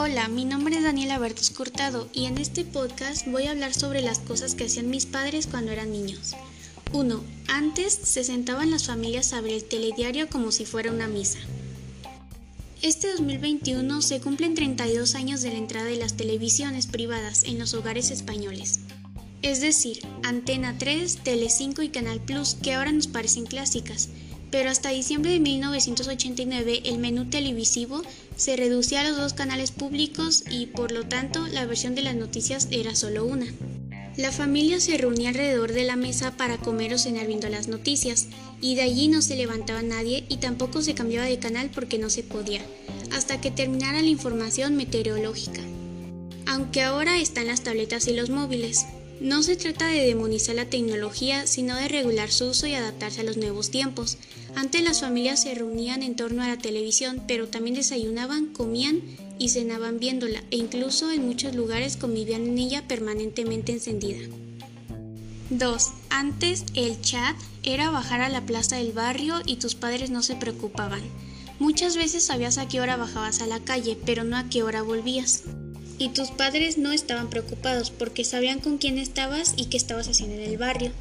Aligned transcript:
Hola, 0.00 0.28
mi 0.28 0.44
nombre 0.44 0.76
es 0.76 0.84
Daniela 0.84 1.18
Bertus 1.18 1.50
Curtado 1.50 2.08
y 2.12 2.26
en 2.26 2.38
este 2.38 2.64
podcast 2.64 3.26
voy 3.26 3.46
a 3.46 3.50
hablar 3.50 3.74
sobre 3.74 4.00
las 4.00 4.20
cosas 4.20 4.54
que 4.54 4.66
hacían 4.66 4.88
mis 4.88 5.06
padres 5.06 5.48
cuando 5.48 5.72
eran 5.72 5.90
niños. 5.90 6.36
1. 6.92 7.20
Antes 7.48 7.94
se 7.94 8.22
sentaban 8.22 8.70
las 8.70 8.86
familias 8.86 9.32
a 9.32 9.40
ver 9.40 9.54
el 9.54 9.64
telediario 9.64 10.28
como 10.28 10.52
si 10.52 10.64
fuera 10.64 10.92
una 10.92 11.08
misa. 11.08 11.40
Este 12.80 13.10
2021 13.10 14.00
se 14.00 14.20
cumplen 14.20 14.54
32 14.54 15.16
años 15.16 15.42
de 15.42 15.50
la 15.50 15.58
entrada 15.58 15.86
de 15.86 15.96
las 15.96 16.16
televisiones 16.16 16.86
privadas 16.86 17.42
en 17.42 17.58
los 17.58 17.74
hogares 17.74 18.12
españoles. 18.12 18.78
Es 19.42 19.60
decir, 19.60 20.06
Antena 20.22 20.78
3, 20.78 21.24
Tele5 21.24 21.84
y 21.84 21.88
Canal 21.88 22.20
Plus, 22.20 22.54
que 22.54 22.74
ahora 22.74 22.92
nos 22.92 23.08
parecen 23.08 23.46
clásicas, 23.46 24.10
pero 24.50 24.70
hasta 24.70 24.90
diciembre 24.90 25.32
de 25.32 25.40
1989 25.40 26.82
el 26.84 26.98
menú 26.98 27.28
televisivo 27.28 28.02
se 28.36 28.56
reducía 28.56 29.00
a 29.00 29.08
los 29.08 29.16
dos 29.16 29.32
canales 29.34 29.70
públicos 29.70 30.44
y 30.50 30.66
por 30.66 30.92
lo 30.92 31.04
tanto 31.04 31.46
la 31.48 31.66
versión 31.66 31.94
de 31.94 32.02
las 32.02 32.16
noticias 32.16 32.68
era 32.70 32.94
solo 32.94 33.24
una. 33.24 33.46
La 34.18 34.32
familia 34.32 34.80
se 34.80 34.98
reunía 34.98 35.28
alrededor 35.28 35.72
de 35.72 35.84
la 35.84 35.94
mesa 35.94 36.36
para 36.36 36.56
comer 36.56 36.92
o 36.92 36.98
cenar 36.98 37.28
viendo 37.28 37.48
las 37.48 37.68
noticias, 37.68 38.26
y 38.60 38.74
de 38.74 38.82
allí 38.82 39.06
no 39.06 39.22
se 39.22 39.36
levantaba 39.36 39.80
nadie 39.82 40.24
y 40.28 40.38
tampoco 40.38 40.82
se 40.82 40.94
cambiaba 40.94 41.26
de 41.26 41.38
canal 41.38 41.70
porque 41.72 41.98
no 41.98 42.10
se 42.10 42.24
podía, 42.24 42.60
hasta 43.12 43.40
que 43.40 43.52
terminara 43.52 44.02
la 44.02 44.08
información 44.08 44.74
meteorológica. 44.74 45.60
Aunque 46.46 46.82
ahora 46.82 47.20
están 47.20 47.46
las 47.46 47.62
tabletas 47.62 48.08
y 48.08 48.14
los 48.14 48.28
móviles, 48.28 48.86
no 49.20 49.42
se 49.42 49.56
trata 49.56 49.86
de 49.86 50.06
demonizar 50.06 50.54
la 50.54 50.66
tecnología, 50.66 51.46
sino 51.46 51.76
de 51.76 51.88
regular 51.88 52.30
su 52.30 52.46
uso 52.48 52.66
y 52.66 52.74
adaptarse 52.74 53.22
a 53.22 53.24
los 53.24 53.36
nuevos 53.36 53.70
tiempos. 53.70 54.18
Antes 54.54 54.82
las 54.82 55.00
familias 55.00 55.42
se 55.42 55.54
reunían 55.54 56.02
en 56.02 56.16
torno 56.16 56.42
a 56.42 56.48
la 56.48 56.58
televisión, 56.58 57.22
pero 57.26 57.48
también 57.48 57.74
desayunaban, 57.74 58.46
comían 58.46 59.02
y 59.38 59.48
cenaban 59.48 59.98
viéndola, 59.98 60.42
e 60.50 60.56
incluso 60.56 61.10
en 61.10 61.26
muchos 61.26 61.54
lugares 61.54 61.96
convivían 61.96 62.46
en 62.46 62.58
ella 62.58 62.86
permanentemente 62.86 63.72
encendida. 63.72 64.20
2. 65.50 65.90
Antes 66.10 66.64
el 66.74 67.00
chat 67.00 67.36
era 67.62 67.90
bajar 67.90 68.20
a 68.20 68.28
la 68.28 68.44
plaza 68.44 68.76
del 68.76 68.92
barrio 68.92 69.36
y 69.46 69.56
tus 69.56 69.74
padres 69.74 70.10
no 70.10 70.22
se 70.22 70.36
preocupaban. 70.36 71.02
Muchas 71.58 71.96
veces 71.96 72.22
sabías 72.22 72.58
a 72.58 72.68
qué 72.68 72.80
hora 72.80 72.96
bajabas 72.96 73.40
a 73.40 73.46
la 73.46 73.60
calle, 73.60 73.98
pero 74.04 74.24
no 74.24 74.36
a 74.36 74.48
qué 74.48 74.62
hora 74.62 74.82
volvías. 74.82 75.44
Y 75.98 76.10
tus 76.10 76.30
padres 76.30 76.78
no 76.78 76.92
estaban 76.92 77.28
preocupados 77.28 77.90
porque 77.90 78.24
sabían 78.24 78.60
con 78.60 78.78
quién 78.78 78.98
estabas 78.98 79.54
y 79.56 79.66
qué 79.66 79.76
estabas 79.76 80.08
haciendo 80.08 80.36
en 80.36 80.48
el 80.48 80.56
barrio. 80.56 80.92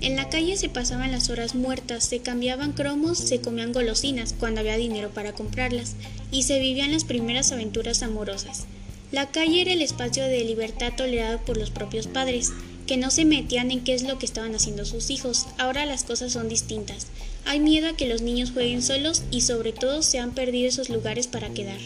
En 0.00 0.16
la 0.16 0.28
calle 0.28 0.56
se 0.56 0.68
pasaban 0.68 1.12
las 1.12 1.30
horas 1.30 1.54
muertas, 1.54 2.04
se 2.04 2.20
cambiaban 2.20 2.72
cromos, 2.72 3.18
se 3.18 3.40
comían 3.40 3.72
golosinas 3.72 4.34
cuando 4.38 4.60
había 4.60 4.76
dinero 4.76 5.10
para 5.10 5.32
comprarlas 5.32 5.94
y 6.30 6.44
se 6.44 6.58
vivían 6.58 6.92
las 6.92 7.04
primeras 7.04 7.52
aventuras 7.52 8.02
amorosas. 8.02 8.66
La 9.12 9.30
calle 9.30 9.60
era 9.60 9.72
el 9.72 9.82
espacio 9.82 10.24
de 10.24 10.44
libertad 10.44 10.92
tolerado 10.96 11.38
por 11.44 11.56
los 11.56 11.70
propios 11.70 12.06
padres, 12.06 12.52
que 12.86 12.96
no 12.96 13.10
se 13.10 13.24
metían 13.24 13.70
en 13.70 13.84
qué 13.84 13.94
es 13.94 14.02
lo 14.02 14.18
que 14.18 14.26
estaban 14.26 14.54
haciendo 14.54 14.84
sus 14.84 15.10
hijos. 15.10 15.46
Ahora 15.58 15.86
las 15.86 16.04
cosas 16.04 16.32
son 16.32 16.48
distintas. 16.48 17.06
Hay 17.44 17.60
miedo 17.60 17.88
a 17.88 17.96
que 17.96 18.08
los 18.08 18.22
niños 18.22 18.52
jueguen 18.52 18.82
solos 18.82 19.22
y 19.30 19.42
sobre 19.42 19.72
todo 19.72 20.02
se 20.02 20.18
han 20.18 20.32
perdido 20.32 20.68
esos 20.68 20.88
lugares 20.88 21.26
para 21.26 21.50
quedar. 21.50 21.78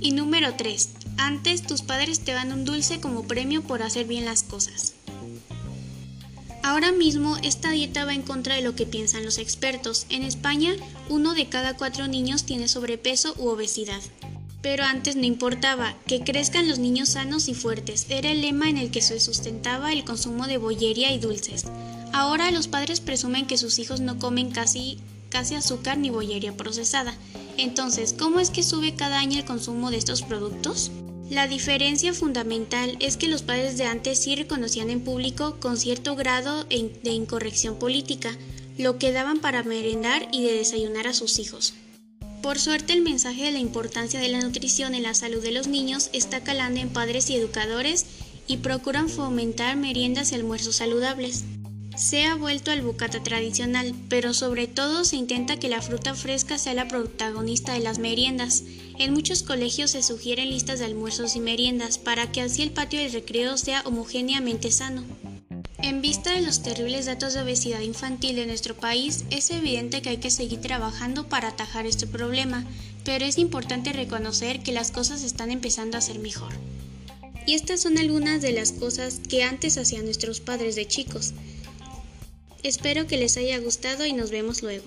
Y 0.00 0.12
número 0.12 0.54
3. 0.56 0.90
Antes 1.18 1.62
tus 1.62 1.82
padres 1.82 2.20
te 2.20 2.32
dan 2.32 2.52
un 2.52 2.64
dulce 2.64 3.00
como 3.00 3.24
premio 3.24 3.62
por 3.62 3.82
hacer 3.82 4.06
bien 4.06 4.24
las 4.24 4.44
cosas. 4.44 4.94
Ahora 6.62 6.92
mismo 6.92 7.36
esta 7.42 7.70
dieta 7.70 8.04
va 8.04 8.14
en 8.14 8.22
contra 8.22 8.54
de 8.54 8.62
lo 8.62 8.74
que 8.74 8.86
piensan 8.86 9.24
los 9.24 9.38
expertos. 9.38 10.06
En 10.10 10.22
España, 10.22 10.74
uno 11.08 11.34
de 11.34 11.48
cada 11.48 11.74
cuatro 11.76 12.06
niños 12.06 12.44
tiene 12.44 12.68
sobrepeso 12.68 13.34
u 13.36 13.48
obesidad. 13.48 14.00
Pero 14.62 14.84
antes 14.84 15.16
no 15.16 15.24
importaba, 15.24 15.96
que 16.06 16.22
crezcan 16.22 16.68
los 16.68 16.78
niños 16.78 17.10
sanos 17.10 17.48
y 17.48 17.54
fuertes, 17.54 18.06
era 18.10 18.30
el 18.30 18.42
lema 18.42 18.68
en 18.68 18.78
el 18.78 18.90
que 18.90 19.02
se 19.02 19.18
sustentaba 19.18 19.92
el 19.92 20.04
consumo 20.04 20.46
de 20.46 20.58
bollería 20.58 21.12
y 21.12 21.18
dulces. 21.18 21.64
Ahora 22.12 22.50
los 22.50 22.68
padres 22.68 23.00
presumen 23.00 23.46
que 23.46 23.58
sus 23.58 23.78
hijos 23.78 24.00
no 24.00 24.18
comen 24.18 24.50
casi, 24.50 24.98
casi 25.30 25.54
azúcar 25.54 25.98
ni 25.98 26.10
bollería 26.10 26.56
procesada. 26.56 27.14
Entonces, 27.56 28.14
¿cómo 28.16 28.40
es 28.40 28.50
que 28.50 28.62
sube 28.62 28.94
cada 28.94 29.18
año 29.18 29.38
el 29.38 29.44
consumo 29.44 29.90
de 29.90 29.96
estos 29.96 30.22
productos? 30.22 30.90
La 31.30 31.46
diferencia 31.46 32.14
fundamental 32.14 32.96
es 33.00 33.18
que 33.18 33.28
los 33.28 33.42
padres 33.42 33.76
de 33.76 33.84
antes 33.84 34.18
sí 34.18 34.34
reconocían 34.34 34.88
en 34.88 35.02
público 35.02 35.58
con 35.60 35.76
cierto 35.76 36.16
grado 36.16 36.64
de 36.64 37.10
incorrección 37.10 37.78
política 37.78 38.34
lo 38.78 38.98
que 38.98 39.12
daban 39.12 39.40
para 39.40 39.62
merendar 39.62 40.26
y 40.32 40.42
de 40.42 40.54
desayunar 40.54 41.06
a 41.06 41.12
sus 41.12 41.38
hijos. 41.38 41.74
Por 42.40 42.58
suerte 42.58 42.94
el 42.94 43.02
mensaje 43.02 43.42
de 43.42 43.50
la 43.50 43.58
importancia 43.58 44.20
de 44.20 44.28
la 44.28 44.40
nutrición 44.40 44.94
en 44.94 45.02
la 45.02 45.12
salud 45.12 45.42
de 45.42 45.52
los 45.52 45.66
niños 45.66 46.08
está 46.14 46.40
calando 46.40 46.80
en 46.80 46.88
padres 46.88 47.28
y 47.28 47.34
educadores 47.34 48.06
y 48.46 48.58
procuran 48.58 49.10
fomentar 49.10 49.76
meriendas 49.76 50.32
y 50.32 50.36
almuerzos 50.36 50.76
saludables. 50.76 51.44
Se 51.96 52.24
ha 52.24 52.36
vuelto 52.36 52.70
al 52.70 52.82
bocata 52.82 53.22
tradicional, 53.22 53.94
pero 54.08 54.32
sobre 54.32 54.66
todo 54.66 55.04
se 55.04 55.16
intenta 55.16 55.58
que 55.58 55.68
la 55.68 55.82
fruta 55.82 56.14
fresca 56.14 56.58
sea 56.58 56.74
la 56.74 56.88
protagonista 56.88 57.72
de 57.72 57.80
las 57.80 57.98
meriendas. 57.98 58.62
En 58.98 59.12
muchos 59.12 59.42
colegios 59.42 59.92
se 59.92 60.02
sugieren 60.02 60.50
listas 60.50 60.78
de 60.78 60.84
almuerzos 60.84 61.34
y 61.36 61.40
meriendas 61.40 61.98
para 61.98 62.30
que 62.30 62.40
así 62.40 62.62
el 62.62 62.70
patio 62.70 63.00
de 63.00 63.08
recreo 63.08 63.56
sea 63.58 63.82
homogéneamente 63.84 64.70
sano. 64.70 65.04
En 65.80 66.02
vista 66.02 66.32
de 66.32 66.42
los 66.42 66.62
terribles 66.62 67.06
datos 67.06 67.34
de 67.34 67.42
obesidad 67.42 67.80
infantil 67.80 68.38
en 68.38 68.48
nuestro 68.48 68.74
país, 68.74 69.24
es 69.30 69.50
evidente 69.50 70.02
que 70.02 70.10
hay 70.10 70.16
que 70.18 70.30
seguir 70.30 70.60
trabajando 70.60 71.28
para 71.28 71.48
atajar 71.48 71.86
este 71.86 72.06
problema, 72.06 72.64
pero 73.04 73.24
es 73.24 73.38
importante 73.38 73.92
reconocer 73.92 74.62
que 74.62 74.72
las 74.72 74.90
cosas 74.90 75.22
están 75.22 75.50
empezando 75.50 75.96
a 75.96 76.00
ser 76.00 76.18
mejor. 76.18 76.52
Y 77.46 77.54
estas 77.54 77.80
son 77.80 77.96
algunas 77.96 78.42
de 78.42 78.52
las 78.52 78.72
cosas 78.72 79.20
que 79.26 79.44
antes 79.44 79.78
hacían 79.78 80.04
nuestros 80.04 80.40
padres 80.40 80.76
de 80.76 80.86
chicos. 80.86 81.32
Espero 82.62 83.06
que 83.06 83.16
les 83.16 83.36
haya 83.36 83.58
gustado 83.58 84.04
y 84.04 84.12
nos 84.12 84.30
vemos 84.30 84.62
luego. 84.62 84.84